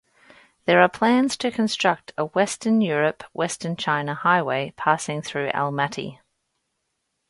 There 0.65 0.81
are 0.81 0.89
plans 0.89 1.37
to 1.37 1.51
construct 1.51 2.11
a 2.17 2.25
Western 2.25 2.81
Europe-Western 2.81 3.75
China 3.75 4.15
highway, 4.15 4.73
passing 4.75 5.21
through 5.21 5.51
Almaty. 5.51 6.17